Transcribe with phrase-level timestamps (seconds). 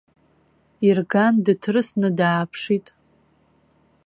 [0.87, 2.85] Ирган дыҭрысны дааԥшит.